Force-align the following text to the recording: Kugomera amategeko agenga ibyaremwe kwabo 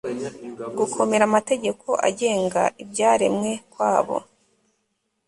Kugomera 0.77 1.23
amategeko 1.29 1.87
agenga 2.07 2.61
ibyaremwe 2.83 3.51
kwabo 3.71 4.17